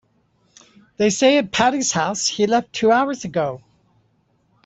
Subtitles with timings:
[0.97, 3.61] They say at Patti's house he left two hours ago.